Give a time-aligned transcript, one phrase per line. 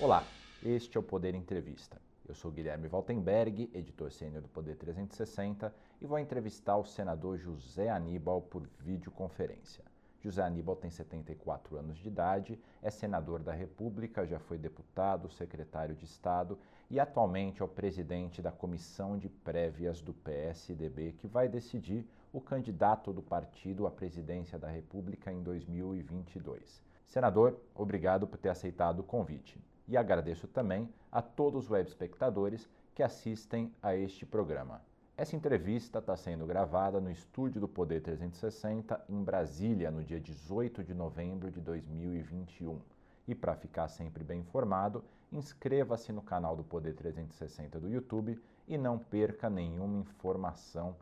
[0.00, 0.26] Olá,
[0.64, 2.00] este é o Poder Entrevista.
[2.28, 7.88] Eu sou Guilherme Valtenberg, editor sênior do Poder 360, e vou entrevistar o senador José
[7.88, 9.84] Aníbal por videoconferência.
[10.20, 15.94] José Aníbal tem 74 anos de idade, é senador da República, já foi deputado, secretário
[15.94, 16.58] de Estado
[16.90, 22.40] e atualmente é o presidente da comissão de prévias do PSDB, que vai decidir o
[22.40, 26.82] candidato do partido à presidência da República em 2022.
[27.06, 29.60] Senador, obrigado por ter aceitado o convite.
[29.88, 34.82] E agradeço também a todos os web espectadores que assistem a este programa.
[35.16, 40.84] Essa entrevista está sendo gravada no estúdio do Poder 360 em Brasília, no dia 18
[40.84, 42.78] de novembro de 2021.
[43.26, 48.76] E para ficar sempre bem informado, inscreva-se no canal do Poder 360 do YouTube e
[48.76, 50.94] não perca nenhuma informação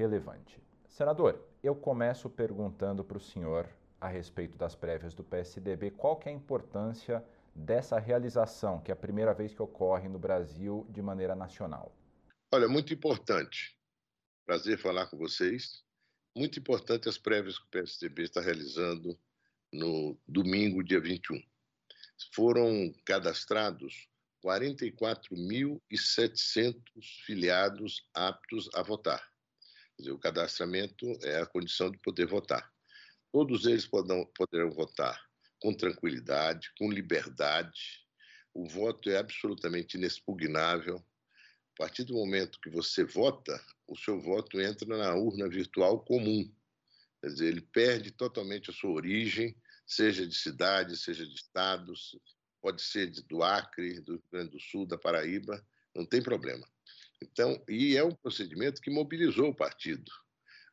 [0.00, 0.58] relevante.
[0.88, 3.68] Senador, eu começo perguntando para o senhor
[4.00, 7.22] a respeito das prévias do PSDB, qual que é a importância
[7.54, 11.94] dessa realização, que é a primeira vez que ocorre no Brasil de maneira nacional?
[12.50, 13.78] Olha, muito importante.
[14.46, 15.84] Prazer falar com vocês.
[16.34, 19.18] Muito importante as prévias que o PSDB está realizando
[19.70, 21.38] no domingo, dia 21.
[22.32, 24.08] Foram cadastrados
[24.42, 26.82] 44.700
[27.26, 29.29] filiados aptos a votar.
[30.00, 32.72] Dizer, o cadastramento é a condição de poder votar.
[33.30, 35.20] Todos eles poderão, votar
[35.60, 38.04] com tranquilidade, com liberdade.
[38.52, 41.04] O voto é absolutamente inexpugnável
[41.74, 46.50] a partir do momento que você vota, o seu voto entra na urna virtual comum.
[47.20, 49.56] Quer dizer, ele perde totalmente a sua origem,
[49.86, 52.18] seja de cidade, seja de estados,
[52.60, 56.66] pode ser do Acre, do Rio Grande do Sul, da Paraíba, não tem problema.
[57.22, 60.10] Então, e é um procedimento que mobilizou o partido.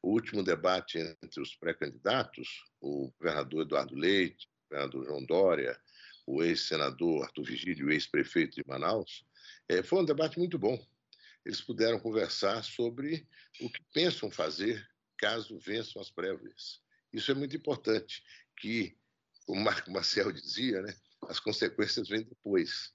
[0.02, 5.80] O último debate entre os pré-candidatos, o governador Eduardo Leite, o governador João Dória,
[6.26, 9.26] o ex-senador Arthur Vigílio ex-prefeito de Manaus,
[9.68, 10.80] é, foi um debate muito bom
[11.48, 13.26] eles puderam conversar sobre
[13.62, 14.86] o que pensam fazer
[15.18, 16.82] caso vençam as prévias.
[17.14, 18.22] Isso é muito importante,
[18.58, 18.98] que,
[19.46, 20.94] como Marco Marcel dizia, né,
[21.30, 22.94] as consequências vêm depois.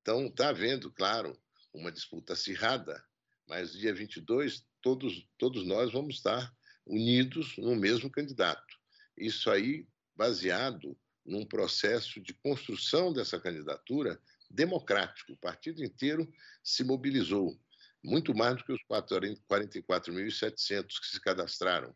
[0.00, 1.40] Então, está havendo, claro,
[1.72, 3.04] uma disputa acirrada,
[3.46, 6.54] mas dia 22 todos, todos nós vamos estar
[6.86, 8.76] unidos no mesmo candidato.
[9.16, 15.32] Isso aí baseado num processo de construção dessa candidatura democrático.
[15.32, 17.58] O partido inteiro se mobilizou
[18.02, 21.94] muito mais do que os 44.700 que se cadastraram.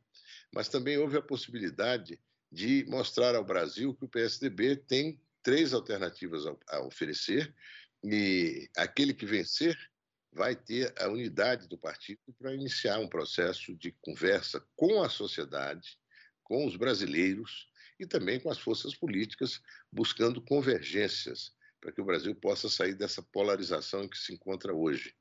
[0.53, 2.21] Mas também houve a possibilidade
[2.51, 7.55] de mostrar ao Brasil que o PSDB tem três alternativas a oferecer
[8.03, 9.79] e aquele que vencer
[10.33, 16.01] vai ter a unidade do partido para iniciar um processo de conversa com a sociedade,
[16.43, 19.61] com os brasileiros e também com as forças políticas,
[19.93, 25.15] buscando convergências para que o Brasil possa sair dessa polarização em que se encontra hoje.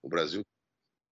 [0.00, 0.46] O Brasil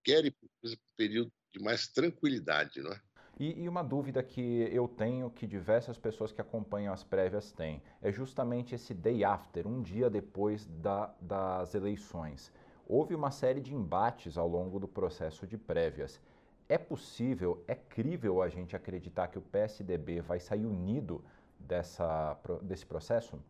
[0.04, 3.02] quer um período de mais tranquilidade, não é?
[3.40, 7.82] E, e, uma dúvida que eu tenho, que diversas pessoas que acompanham as prévias têm,
[8.02, 12.52] é justamente esse day after, um dia depois da, das eleições.
[12.86, 16.20] Houve uma série de embates ao longo do processo de prévias.
[16.68, 21.24] É possível, é crível a gente acreditar que o PSDB vai sair unido
[21.58, 23.42] dessa, desse processo?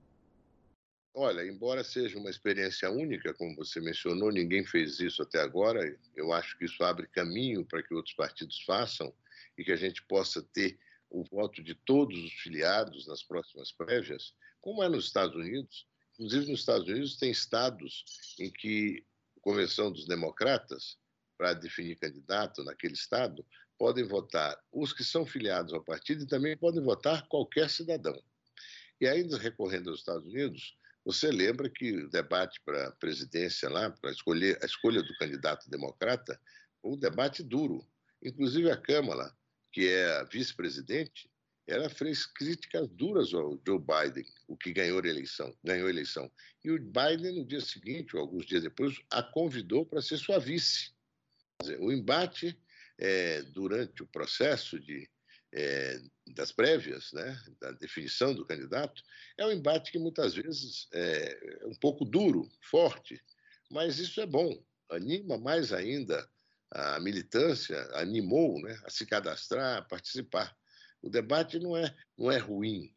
[1.12, 5.80] Olha, embora seja uma experiência única, como você mencionou, ninguém fez isso até agora.
[6.14, 9.12] Eu acho que isso abre caminho para que outros partidos façam
[9.56, 10.78] e que a gente possa ter
[11.08, 15.86] o voto de todos os filiados nas próximas prévias, como é nos Estados Unidos.
[16.14, 18.04] Inclusive, nos Estados Unidos, tem estados
[18.38, 19.04] em que
[19.36, 20.98] a Convenção dos Democratas,
[21.36, 23.44] para definir candidato naquele estado,
[23.78, 28.22] podem votar os que são filiados ao partido e também podem votar qualquer cidadão.
[29.00, 33.90] E ainda recorrendo aos Estados Unidos, você lembra que o debate para a presidência lá,
[33.90, 36.38] para escolher a escolha do candidato democrata,
[36.84, 37.82] um debate duro.
[38.22, 39.34] Inclusive a Câmara,
[39.72, 41.30] que é a vice-presidente,
[41.66, 46.30] ela fez críticas duras ao Joe Biden, o que ganhou a eleição, ganhou a eleição.
[46.64, 50.38] E o Biden no dia seguinte, ou alguns dias depois, a convidou para ser sua
[50.38, 50.92] vice.
[51.62, 52.58] Dizer, o embate
[52.98, 55.08] é, durante o processo de
[55.52, 59.02] é, das prévias, né, da definição do candidato,
[59.36, 63.20] é um embate que muitas vezes é um pouco duro, forte,
[63.68, 66.28] mas isso é bom, anima mais ainda
[66.72, 70.56] a militância, animou né, a se cadastrar, a participar.
[71.02, 72.94] O debate não é, não é ruim,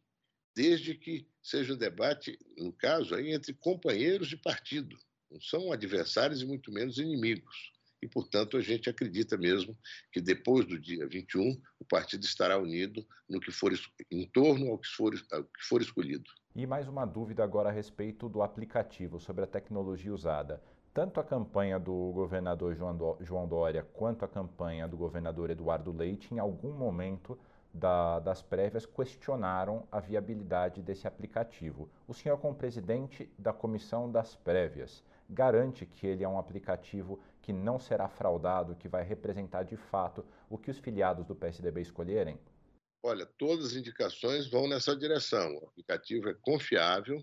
[0.54, 4.96] desde que seja um debate, no caso, aí, entre companheiros de partido,
[5.30, 7.72] não são adversários e muito menos inimigos.
[8.00, 9.76] e, portanto, a gente acredita mesmo
[10.12, 13.72] que depois do dia 21 o partido estará unido no que for
[14.10, 16.30] em torno ao que for, ao que for escolhido.
[16.54, 20.62] E mais uma dúvida agora a respeito do aplicativo, sobre a tecnologia usada.
[20.94, 22.72] Tanto a campanha do governador
[23.20, 27.36] João Dória quanto a campanha do governador Eduardo Leite, em algum momento
[27.72, 31.90] da, das prévias, questionaram a viabilidade desse aplicativo.
[32.06, 37.52] O senhor, como presidente da comissão das prévias, garante que ele é um aplicativo que
[37.52, 42.38] não será fraudado, que vai representar de fato o que os filiados do PSDB escolherem?
[43.02, 45.56] Olha, todas as indicações vão nessa direção.
[45.56, 47.20] O aplicativo é confiável.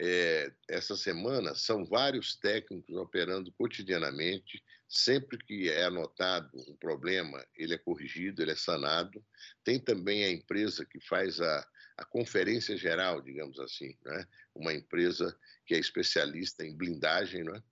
[0.00, 4.62] É, essa semana são vários técnicos operando cotidianamente.
[4.88, 9.24] Sempre que é anotado um problema, ele é corrigido, ele é sanado.
[9.64, 11.66] Tem também a empresa que faz a,
[11.96, 14.26] a conferência geral, digamos assim, né?
[14.54, 15.34] uma empresa
[15.66, 17.62] que é especialista em blindagem, né?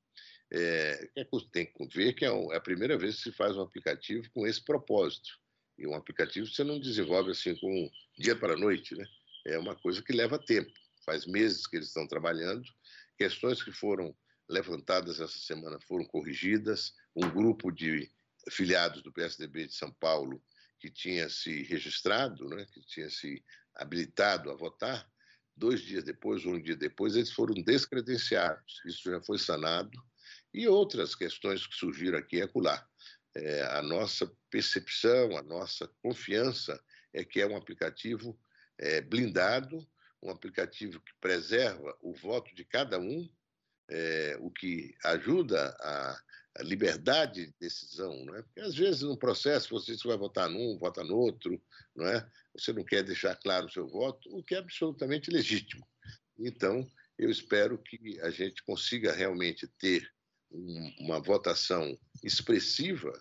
[0.52, 1.08] É,
[1.52, 4.44] tem que ver que é, é a primeira vez que se faz um aplicativo com
[4.46, 5.38] esse propósito
[5.80, 9.06] e um aplicativo você não desenvolve assim com dia para noite, né?
[9.46, 10.72] É uma coisa que leva tempo.
[11.04, 12.68] Faz meses que eles estão trabalhando.
[13.16, 14.16] Questões que foram
[14.48, 16.94] levantadas essa semana foram corrigidas.
[17.14, 18.10] Um grupo de
[18.50, 20.42] filiados do PSDB de São Paulo
[20.78, 23.44] que tinha se registrado, né, que tinha se
[23.74, 25.06] habilitado a votar,
[25.54, 28.80] dois dias depois, um dia depois, eles foram descredenciados.
[28.86, 30.02] Isso já foi sanado.
[30.54, 32.86] E outras questões que surgiram aqui e acolá
[33.34, 36.82] é, a nossa percepção, a nossa confiança
[37.12, 38.38] é que é um aplicativo
[38.78, 39.86] é, blindado,
[40.22, 43.28] um aplicativo que preserva o voto de cada um,
[43.88, 46.20] é, o que ajuda a,
[46.58, 48.42] a, liberdade de decisão, não é?
[48.42, 51.60] Porque às vezes no processo você vai votar num, vota no outro,
[51.94, 52.24] não é?
[52.54, 55.86] Você não quer deixar claro o seu voto, o que é absolutamente legítimo.
[56.38, 56.88] Então,
[57.18, 60.10] eu espero que a gente consiga realmente ter
[60.50, 63.12] um, uma votação expressiva,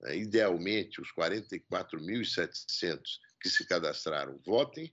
[0.00, 3.00] né, idealmente os 44.700
[3.40, 4.92] que se cadastraram votem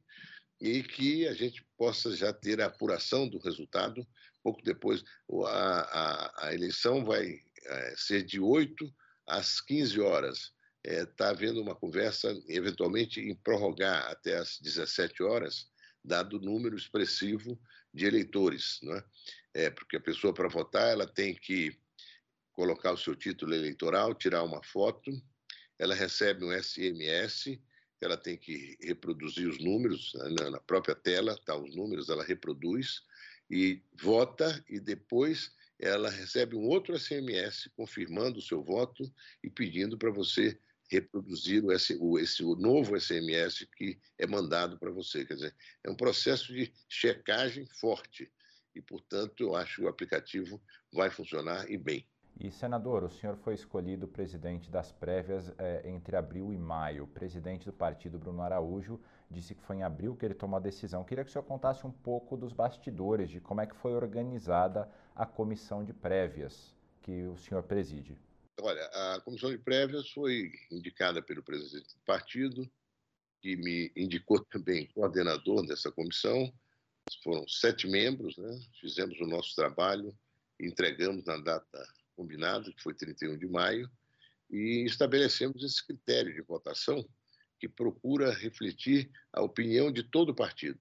[0.66, 4.06] e que a gente possa já ter a apuração do resultado
[4.42, 5.04] pouco depois.
[5.48, 8.92] A, a, a eleição vai é, ser de 8
[9.28, 10.54] às 15 horas.
[10.84, 15.68] Está é, tá havendo uma conversa, eventualmente, em prorrogar até às 17 horas,
[16.04, 17.60] dado o número expressivo
[17.94, 18.80] de eleitores.
[18.82, 19.04] Não é?
[19.54, 21.78] é porque a pessoa, para votar, ela tem que
[22.54, 25.12] colocar o seu título eleitoral, tirar uma foto,
[25.78, 27.60] ela recebe um SMS,
[28.02, 33.02] ela tem que reproduzir os números né, na própria tela, tá os números, ela reproduz
[33.50, 39.12] e vota e depois ela recebe um outro SMS confirmando o seu voto
[39.44, 40.58] e pedindo para você
[40.90, 45.26] reproduzir o, esse, o, esse o novo SMS que é mandado para você.
[45.26, 48.32] Quer dizer, é um processo de checagem forte
[48.74, 50.62] e, portanto, eu acho que o aplicativo
[50.92, 52.08] vai funcionar e bem.
[52.38, 57.06] E, senador, o senhor foi escolhido presidente das prévias é, entre abril e maio.
[57.06, 59.00] O presidente do partido, Bruno Araújo,
[59.32, 61.04] disse que foi em abril que ele tomou a decisão.
[61.06, 64.90] Queria que o senhor contasse um pouco dos bastidores, de como é que foi organizada
[65.16, 68.18] a comissão de prévias que o senhor preside.
[68.62, 72.70] Olha, a comissão de prévias foi indicada pelo presidente do partido,
[73.42, 76.52] que me indicou também coordenador dessa comissão.
[77.24, 78.60] Foram sete membros, né?
[78.82, 80.14] fizemos o nosso trabalho,
[80.60, 83.90] entregamos na data combinado, que foi 31 de maio,
[84.50, 87.08] e estabelecemos esse critério de votação
[87.60, 90.80] que procura refletir a opinião de todo o partido.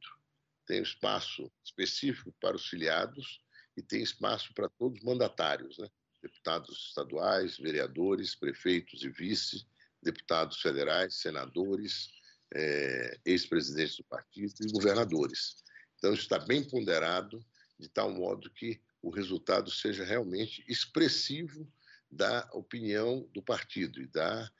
[0.67, 3.41] Tem espaço específico para os filiados
[3.77, 5.89] e tem espaço para todos os mandatários, né?
[6.23, 9.67] deputados estaduais, vereadores, prefeitos e vice,
[10.03, 12.09] deputados federais, senadores,
[12.55, 15.63] é, ex-presidentes do partido e governadores.
[15.97, 17.45] Então, está bem ponderado,
[17.79, 21.71] de tal modo que o resultado seja realmente expressivo
[22.11, 24.51] da opinião do partido e da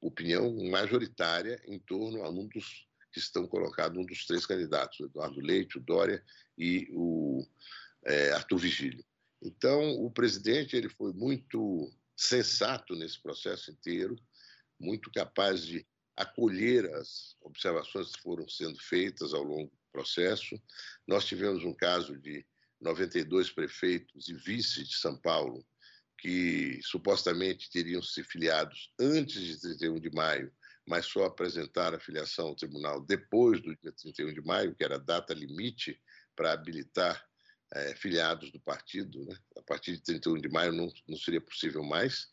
[0.00, 5.04] opinião majoritária em torno a um dos que estão colocados, um dos três candidatos, o
[5.04, 6.24] Eduardo Leite, o Dória
[6.56, 7.46] e o
[8.06, 9.04] é, Arthur Vigílio.
[9.42, 14.16] Então, o presidente ele foi muito sensato nesse processo inteiro,
[14.78, 20.58] muito capaz de acolher as observações que foram sendo feitas ao longo do processo.
[21.06, 22.46] Nós tivemos um caso de
[22.80, 25.64] 92 prefeitos e vices de São Paulo
[26.20, 30.52] que supostamente teriam se filiados antes de 31 de maio,
[30.86, 34.96] mas só apresentaram a filiação ao tribunal depois do dia 31 de maio, que era
[34.96, 35.98] a data limite
[36.36, 37.24] para habilitar
[37.72, 39.24] é, filiados do partido.
[39.24, 39.34] Né?
[39.56, 42.28] A partir de 31 de maio não, não seria possível mais,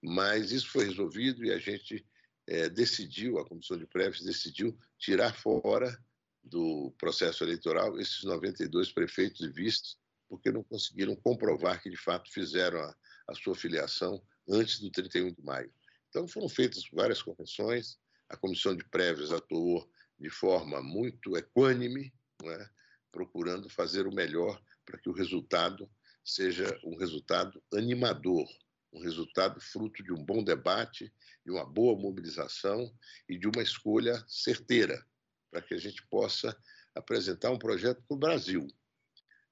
[0.00, 2.06] mas isso foi resolvido e a gente
[2.46, 5.98] é, decidiu, a comissão de prévios decidiu tirar fora
[6.42, 9.96] do processo eleitoral esses 92 prefeitos vices,
[10.28, 12.96] porque não conseguiram comprovar que de fato fizeram a,
[13.28, 15.72] a sua filiação antes do 31 de maio.
[16.08, 22.12] Então, foram feitas várias correções, a comissão de prévias atuou de forma muito equânime,
[22.44, 22.68] é?
[23.10, 25.90] procurando fazer o melhor para que o resultado
[26.24, 28.46] seja um resultado animador,
[28.92, 31.12] um resultado fruto de um bom debate,
[31.44, 32.92] de uma boa mobilização
[33.28, 35.04] e de uma escolha certeira,
[35.52, 36.56] para que a gente possa
[36.94, 38.66] apresentar um projeto para o Brasil.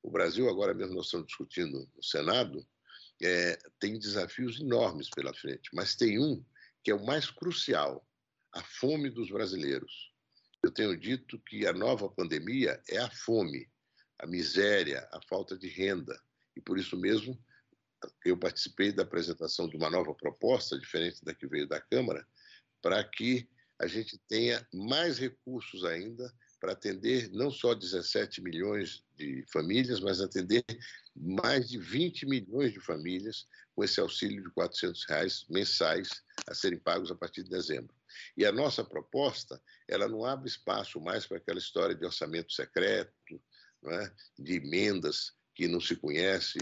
[0.02, 2.66] O Brasil, agora mesmo nós estamos discutindo no Senado,
[3.22, 6.42] é, tem desafios enormes pela frente, mas tem um
[6.82, 8.04] que é o mais crucial:
[8.50, 10.10] a fome dos brasileiros.
[10.62, 13.70] Eu tenho dito que a nova pandemia é a fome,
[14.18, 16.18] a miséria, a falta de renda.
[16.56, 17.38] E por isso mesmo
[18.24, 22.26] eu participei da apresentação de uma nova proposta, diferente da que veio da Câmara,
[22.80, 23.46] para que
[23.80, 30.20] a gente tenha mais recursos ainda para atender não só 17 milhões de famílias, mas
[30.20, 30.62] atender
[31.16, 36.10] mais de 20 milhões de famílias com esse auxílio de 400 reais mensais
[36.46, 37.94] a serem pagos a partir de dezembro.
[38.36, 43.42] E a nossa proposta, ela não abre espaço mais para aquela história de orçamento secreto,
[43.86, 44.12] é?
[44.38, 46.58] de emendas que não se conhece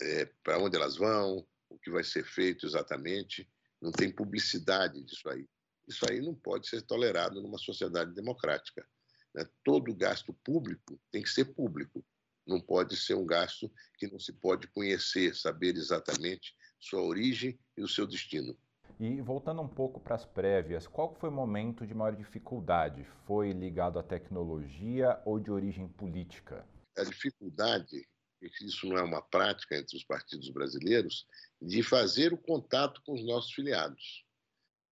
[0.00, 3.46] é, para onde elas vão, o que vai ser feito exatamente.
[3.78, 5.46] Não tem publicidade disso aí.
[5.86, 8.86] Isso aí não pode ser tolerado numa sociedade democrática.
[9.34, 9.46] Né?
[9.62, 12.04] Todo gasto público tem que ser público.
[12.46, 17.82] Não pode ser um gasto que não se pode conhecer, saber exatamente sua origem e
[17.82, 18.56] o seu destino.
[18.98, 23.04] E voltando um pouco para as prévias, qual foi o momento de maior dificuldade?
[23.26, 26.66] Foi ligado à tecnologia ou de origem política?
[26.96, 28.08] A dificuldade,
[28.40, 31.26] isso não é uma prática entre os partidos brasileiros,
[31.60, 34.25] de fazer o contato com os nossos filiados.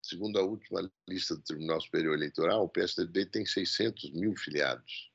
[0.05, 5.11] Segundo a última lista do Tribunal Superior Eleitoral, o PSDB tem 600 mil filiados.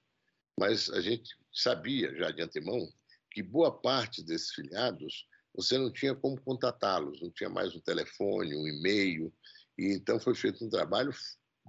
[0.59, 2.91] Mas a gente sabia já de antemão
[3.29, 8.55] que boa parte desses filiados você não tinha como contatá-los, não tinha mais um telefone,
[8.55, 9.31] um e-mail.
[9.77, 11.13] E então foi feito um trabalho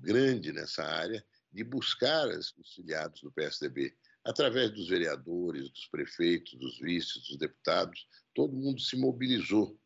[0.00, 1.22] grande nessa área
[1.52, 8.06] de buscar os filiados do PSDB, através dos vereadores, dos prefeitos, dos vices, dos deputados.
[8.34, 9.78] Todo mundo se mobilizou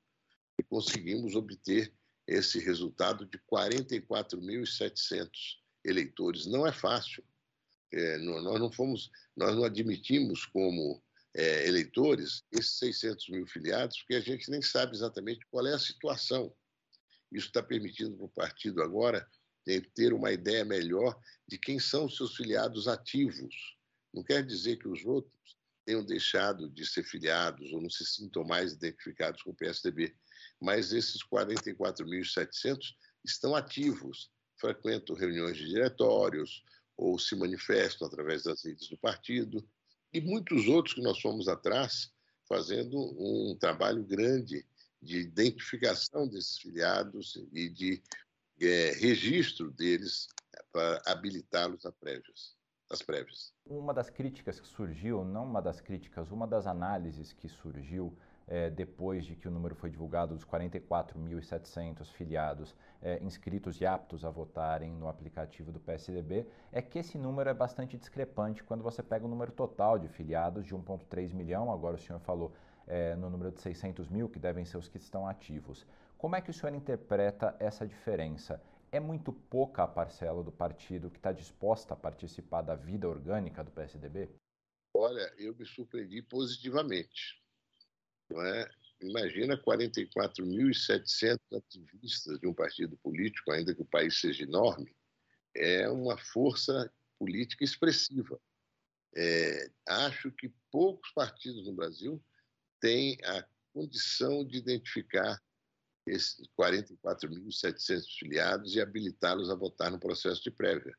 [0.57, 1.93] e conseguimos obter
[2.27, 5.29] esse resultado de 44.700
[5.85, 6.47] eleitores.
[6.47, 7.23] Não é fácil.
[7.93, 11.03] É, nós não fomos, nós não admitimos como
[11.35, 15.79] é, eleitores esses 600 mil filiados, porque a gente nem sabe exatamente qual é a
[15.79, 16.55] situação.
[17.31, 19.29] Isso está permitindo para o partido agora
[19.95, 23.77] ter uma ideia melhor de quem são os seus filiados ativos.
[24.13, 28.45] Não quer dizer que os outros tenham deixado de ser filiados ou não se sintam
[28.45, 30.15] mais identificados com o PSDB
[30.61, 32.95] mas esses 44.700
[33.25, 36.63] estão ativos, frequentam reuniões de diretórios
[36.97, 39.67] ou se manifestam através das redes do partido,
[40.13, 42.13] e muitos outros que nós fomos atrás
[42.47, 44.65] fazendo um trabalho grande
[45.03, 48.03] de identificação desses filiados e de
[48.61, 50.29] é, registro deles
[50.73, 52.57] para habilitá-los a prévias,
[52.91, 53.53] às prévias.
[53.67, 58.69] Uma das críticas que surgiu, não uma das críticas, uma das análises que surgiu é,
[58.71, 64.31] depois de que o número foi divulgado dos 44.700 filiados é, inscritos e aptos a
[64.31, 69.25] votarem no aplicativo do PSDB, é que esse número é bastante discrepante quando você pega
[69.25, 72.53] o número total de filiados de 1,3 milhão, agora o senhor falou
[72.87, 75.87] é, no número de 600 mil, que devem ser os que estão ativos.
[76.19, 78.61] Como é que o senhor interpreta essa diferença?
[78.93, 83.65] É muito pouca a parcela do partido que está disposta a participar da vida orgânica
[83.65, 84.29] do PSDB?
[84.97, 87.44] Olha, eu me surpreendi positivamente
[88.33, 88.71] é?
[89.01, 94.95] Imagina 44.700 ativistas de um partido político, ainda que o país seja enorme,
[95.55, 98.41] é uma força política expressiva.
[99.17, 102.23] É, acho que poucos partidos no Brasil
[102.81, 105.41] têm a condição de identificar
[106.07, 110.97] esses 44.700 filiados e habilitá-los a votar no processo de prévia.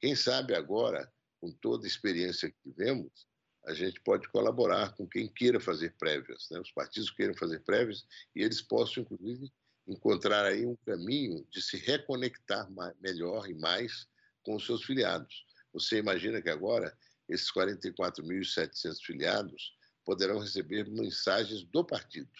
[0.00, 3.26] Quem sabe agora, com toda a experiência que tivemos,
[3.66, 6.60] a gente pode colaborar com quem queira fazer prévias, né?
[6.60, 9.52] os partidos queiram fazer prévias e eles possam, inclusive,
[9.88, 12.68] encontrar aí um caminho de se reconectar
[13.00, 14.06] melhor e mais
[14.44, 15.44] com os seus filiados.
[15.72, 16.96] Você imagina que agora
[17.28, 22.30] esses 44.700 filiados poderão receber mensagens do partido,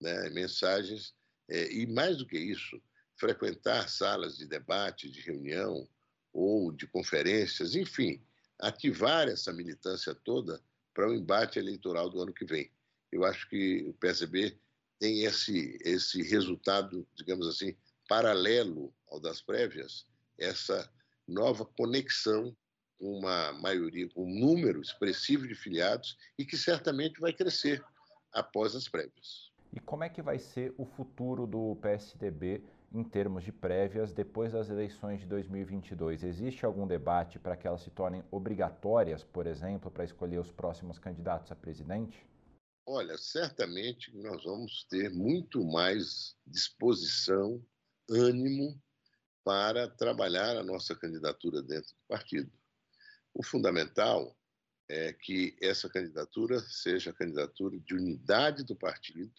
[0.00, 0.30] né?
[0.30, 1.14] mensagens,
[1.48, 2.82] é, e mais do que isso,
[3.16, 5.88] frequentar salas de debate, de reunião
[6.32, 8.20] ou de conferências, enfim,
[8.60, 10.60] ativar essa militância toda
[10.94, 12.70] para o embate eleitoral do ano que vem.
[13.10, 14.58] Eu acho que o PSB
[14.98, 17.74] tem esse, esse resultado, digamos assim,
[18.08, 20.06] paralelo ao das prévias,
[20.38, 20.90] essa
[21.26, 22.54] nova conexão
[22.98, 27.82] com uma maioria, com um número expressivo de filiados e que certamente vai crescer
[28.32, 29.50] após as prévias.
[29.72, 34.52] E como é que vai ser o futuro do PSDB em termos de prévias depois
[34.52, 36.24] das eleições de 2022?
[36.24, 40.98] Existe algum debate para que elas se tornem obrigatórias, por exemplo, para escolher os próximos
[40.98, 42.26] candidatos a presidente?
[42.86, 47.64] Olha, certamente nós vamos ter muito mais disposição,
[48.10, 48.82] ânimo
[49.44, 52.50] para trabalhar a nossa candidatura dentro do partido.
[53.32, 54.36] O fundamental
[54.88, 59.32] é que essa candidatura seja a candidatura de unidade do partido,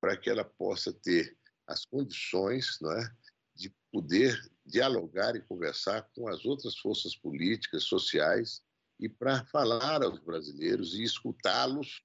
[0.00, 1.38] para que ela possa ter
[1.70, 3.16] as condições não é,
[3.54, 4.36] de poder
[4.66, 8.62] dialogar e conversar com as outras forças políticas, sociais,
[8.98, 12.02] e para falar aos brasileiros e escutá-los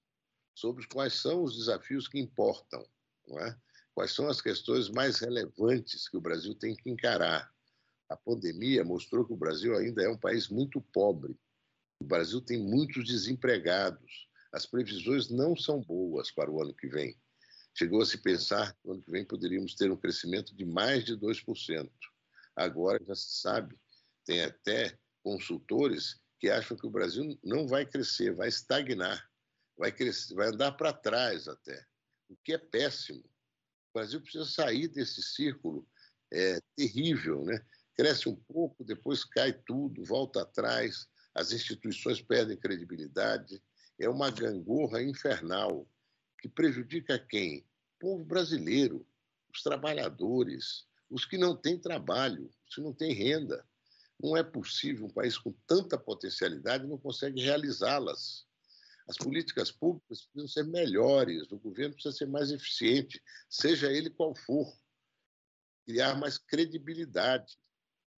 [0.54, 2.86] sobre quais são os desafios que importam,
[3.40, 3.56] é?
[3.94, 7.52] quais são as questões mais relevantes que o Brasil tem que encarar.
[8.08, 11.36] A pandemia mostrou que o Brasil ainda é um país muito pobre.
[12.00, 14.28] O Brasil tem muitos desempregados.
[14.52, 17.18] As previsões não são boas para o ano que vem.
[17.78, 21.04] Chegou a se pensar que no ano que vem poderíamos ter um crescimento de mais
[21.04, 21.90] de 2%.
[22.56, 23.78] Agora já se sabe,
[24.24, 29.30] tem até consultores que acham que o Brasil não vai crescer, vai estagnar,
[29.76, 31.84] vai, crescer, vai andar para trás até,
[32.30, 33.20] o que é péssimo.
[33.20, 35.86] O Brasil precisa sair desse círculo
[36.32, 37.60] é, terrível, né?
[37.94, 43.62] Cresce um pouco, depois cai tudo, volta atrás, as instituições perdem credibilidade,
[44.00, 45.86] é uma gangorra infernal
[46.38, 47.60] que prejudica quem?
[47.60, 49.06] O povo brasileiro,
[49.52, 53.66] os trabalhadores, os que não têm trabalho, os que não têm renda.
[54.18, 58.46] Não é possível um país com tanta potencialidade não consegue realizá-las.
[59.08, 64.34] As políticas públicas precisam ser melhores, o governo precisa ser mais eficiente, seja ele qual
[64.34, 64.66] for.
[65.84, 67.56] Criar mais credibilidade.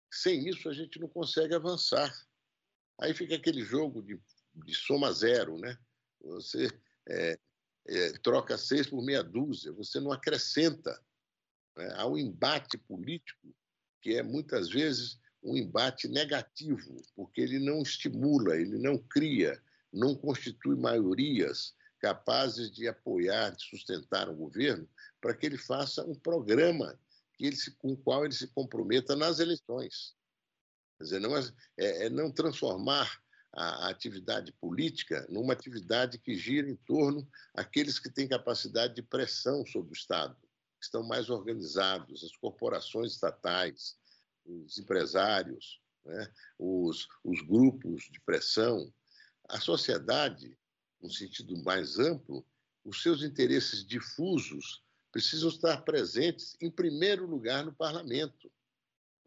[0.09, 2.13] Sem isso, a gente não consegue avançar.
[3.01, 4.17] Aí fica aquele jogo de,
[4.55, 5.77] de soma zero, né?
[6.21, 6.69] Você
[7.09, 7.37] é,
[7.87, 10.99] é, troca seis por meia dúzia, você não acrescenta.
[11.75, 11.91] Né?
[11.95, 13.55] Há um embate político
[14.01, 19.61] que é muitas vezes um embate negativo, porque ele não estimula, ele não cria,
[19.93, 24.87] não constitui maiorias capazes de apoiar, de sustentar o governo,
[25.19, 26.99] para que ele faça um programa
[27.35, 30.15] que ele se, com o qual ele se comprometa nas eleições.
[30.97, 31.41] Quer dizer, não é,
[31.77, 33.21] é, é não transformar
[33.57, 39.65] a, atividade política numa atividade que gira em torno aqueles que têm capacidade de pressão
[39.65, 40.35] sobre o Estado,
[40.79, 43.97] que estão mais organizados, as corporações estatais,
[44.45, 48.93] os empresários, né, os, os grupos de pressão,
[49.49, 50.55] a sociedade,
[51.01, 52.45] no sentido mais amplo,
[52.85, 58.51] os seus interesses difusos precisam estar presentes, em primeiro lugar, no parlamento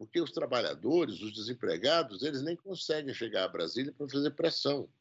[0.01, 4.91] porque os trabalhadores, os desempregados, eles nem conseguem chegar a Brasília para fazer pressão.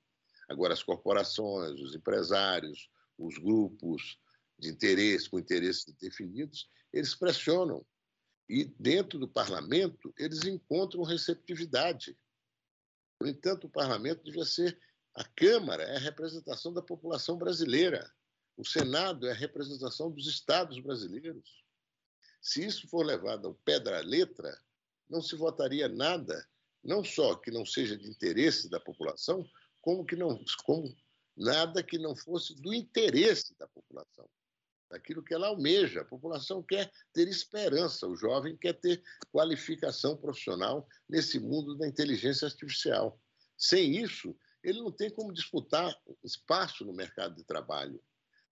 [0.46, 4.18] Agora, as corporações, os empresários, os grupos
[4.58, 7.82] de interesse, com interesses definidos, eles pressionam.
[8.46, 12.14] E dentro do parlamento, eles encontram receptividade.
[13.22, 14.78] No entanto, o parlamento devia ser
[15.14, 18.12] a Câmara, é a representação da população brasileira.
[18.54, 21.64] O Senado é a representação dos estados brasileiros.
[22.42, 24.54] Se isso for levado ao pé da letra,
[25.11, 26.46] não se votaria nada,
[26.83, 29.44] não só que não seja de interesse da população,
[29.83, 30.94] como que não, como
[31.37, 34.29] nada que não fosse do interesse da população,
[34.90, 36.03] daquilo que ela almeja.
[36.03, 42.46] A população quer ter esperança, o jovem quer ter qualificação profissional nesse mundo da inteligência
[42.46, 43.20] artificial.
[43.57, 48.03] Sem isso, ele não tem como disputar espaço no mercado de trabalho.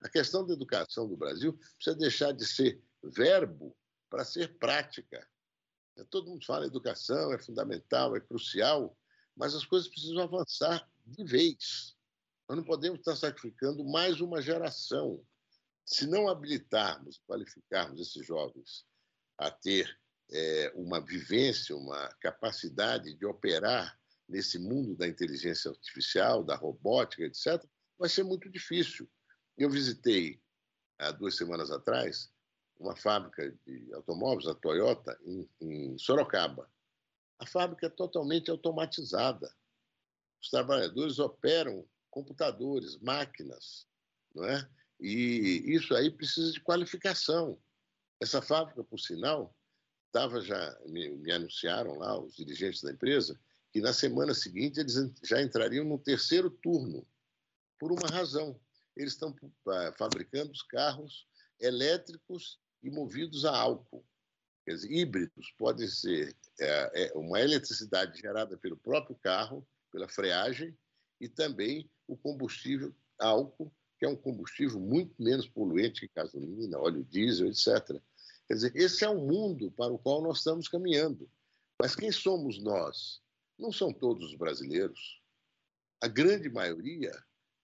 [0.01, 3.77] A questão da educação do Brasil precisa deixar de ser verbo
[4.09, 5.27] para ser prática.
[6.04, 8.96] Todo mundo fala educação é fundamental, é crucial,
[9.37, 11.96] mas as coisas precisam avançar de vez.
[12.48, 15.24] Nós não podemos estar sacrificando mais uma geração.
[15.84, 18.87] Se não habilitarmos, qualificarmos esses jovens
[19.38, 19.98] a ter
[20.30, 27.64] é, uma vivência, uma capacidade de operar nesse mundo da inteligência artificial, da robótica, etc.,
[27.98, 29.08] vai ser muito difícil.
[29.56, 30.40] Eu visitei,
[30.98, 32.30] há duas semanas atrás,
[32.79, 36.71] uma fábrica de automóveis, a Toyota, em, em Sorocaba.
[37.38, 39.53] A fábrica é totalmente automatizada.
[40.41, 43.87] Os trabalhadores operam computadores, máquinas,
[44.35, 44.69] não é?
[45.01, 47.59] E isso aí precisa de qualificação.
[48.21, 49.55] Essa fábrica, por sinal,
[50.07, 53.38] estava já me, me, anunciaram lá os dirigentes da empresa
[53.71, 57.07] que na semana seguinte eles já entrariam no terceiro turno
[57.79, 58.59] por uma razão.
[58.97, 61.29] Eles estão uh, fabricando os carros
[61.61, 64.05] elétricos e movidos a álcool.
[64.64, 70.77] Quer dizer, híbridos podem ser é, é uma eletricidade gerada pelo próprio carro, pela freagem,
[71.21, 77.05] e também o combustível álcool que é um combustível muito menos poluente que gasolina, óleo
[77.05, 78.01] diesel, etc.
[78.47, 81.29] Quer dizer, esse é o mundo para o qual nós estamos caminhando.
[81.81, 83.21] Mas quem somos nós?
[83.59, 85.21] Não são todos os brasileiros.
[86.01, 87.11] A grande maioria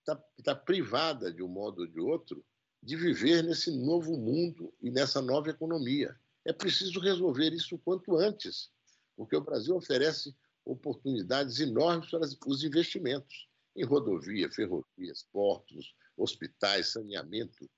[0.00, 2.44] está tá privada, de um modo ou de outro,
[2.84, 6.14] de viver nesse novo mundo e nessa nova economia.
[6.44, 8.70] É preciso resolver isso quanto antes,
[9.16, 17.68] porque o Brasil oferece oportunidades enormes para os investimentos em rodovia, ferrovias, portos, hospitais, saneamento.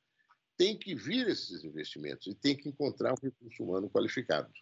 [0.56, 4.52] Tem que vir esses investimentos e tem que encontrar um recurso humano qualificado.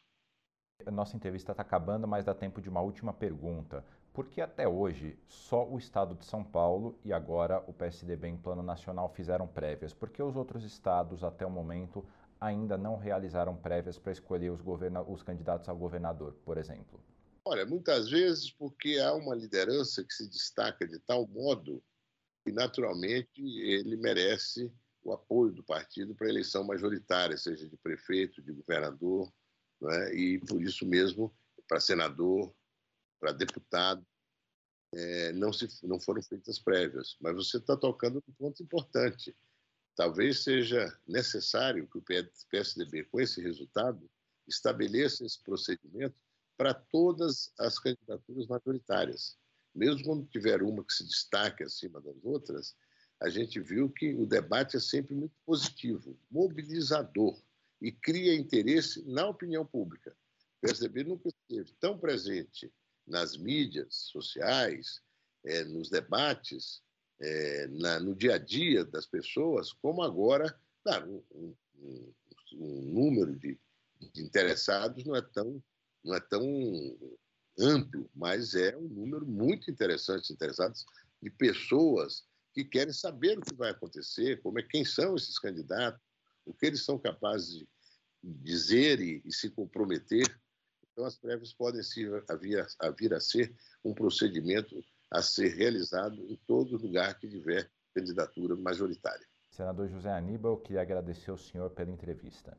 [0.85, 3.83] A nossa entrevista está acabando, mas dá tempo de uma última pergunta.
[4.15, 8.37] Por que até hoje só o estado de São Paulo e agora o PSDB em
[8.37, 9.93] plano nacional fizeram prévias?
[9.93, 12.07] Por que os outros estados, até o momento,
[12.41, 14.61] ainda não realizaram prévias para escolher os,
[15.09, 17.01] os candidatos ao governador, por exemplo?
[17.45, 21.83] Olha, muitas vezes porque há uma liderança que se destaca de tal modo
[22.45, 24.73] que, naturalmente, ele merece
[25.03, 29.29] o apoio do partido para a eleição majoritária, seja de prefeito, de governador,
[29.81, 30.15] né?
[30.15, 31.35] e por isso mesmo,
[31.67, 32.55] para senador,
[33.25, 34.07] para deputado,
[34.93, 37.17] é, não, se, não foram feitas prévias.
[37.19, 39.35] Mas você está tocando um ponto importante.
[39.97, 42.05] Talvez seja necessário que o
[42.51, 44.11] PSDB, com esse resultado,
[44.47, 46.15] estabeleça esse procedimento
[46.55, 49.39] para todas as candidaturas majoritárias.
[49.75, 52.77] Mesmo quando tiver uma que se destaque acima das outras,
[53.23, 57.41] a gente viu que o debate é sempre muito positivo, mobilizador
[57.81, 60.15] e cria interesse na opinião pública.
[60.59, 62.71] O PSDB nunca esteve tão presente
[63.07, 65.01] nas mídias sociais,
[65.45, 66.83] é, nos debates,
[67.21, 72.15] é, na, no dia a dia das pessoas, como agora, claro, um, um,
[72.55, 73.59] um número de,
[74.13, 75.63] de interessados não é tão
[76.03, 76.45] não é tão
[77.59, 80.85] amplo, mas é um número muito interessante interessados
[81.23, 86.01] de pessoas que querem saber o que vai acontecer, como é quem são esses candidatos,
[86.45, 87.67] o que eles são capazes de
[88.23, 90.41] dizer e, e se comprometer.
[90.95, 93.53] Então, as prévias podem ser, a, vir, a vir a ser
[93.85, 94.81] um procedimento
[95.11, 99.27] a ser realizado em todo lugar que tiver candidatura majoritária.
[99.51, 102.57] Senador José Aníbal, queria agradecer ao senhor pela entrevista.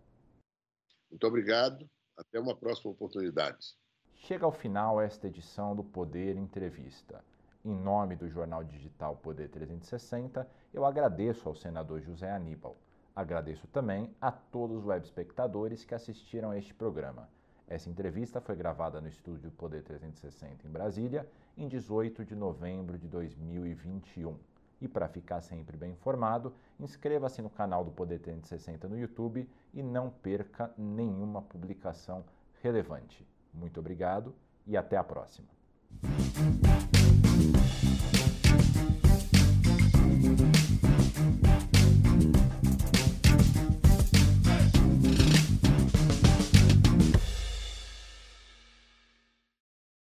[1.09, 1.89] Muito obrigado.
[2.17, 3.77] Até uma próxima oportunidade.
[4.15, 7.23] Chega ao final esta edição do Poder Entrevista.
[7.63, 12.77] Em nome do jornal digital Poder 360, eu agradeço ao senador José Aníbal.
[13.15, 17.29] Agradeço também a todos os web espectadores que assistiram a este programa.
[17.67, 23.07] Essa entrevista foi gravada no estúdio Poder 360 em Brasília, em 18 de novembro de
[23.07, 24.37] 2021.
[24.81, 29.81] E para ficar sempre bem informado, inscreva-se no canal do Poder 360 no YouTube e
[29.81, 32.23] não perca nenhuma publicação
[32.61, 33.25] relevante.
[33.53, 34.35] Muito obrigado
[34.67, 35.47] e até a próxima.